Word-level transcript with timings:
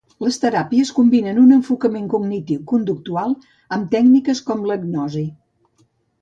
Les 0.27 0.37
teràpies 0.43 0.91
combinen 0.99 1.41
un 1.41 1.51
enfocament 1.57 2.07
cognitiu 2.13 2.63
conductual 2.71 3.37
amb 3.79 3.87
tècniques 3.97 4.43
com 4.49 4.65
la 4.71 4.79
hipnosi. 4.81 5.25